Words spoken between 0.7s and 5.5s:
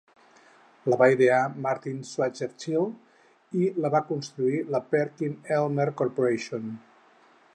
La va idear Martin Schwarzschild i la va construir la Perkin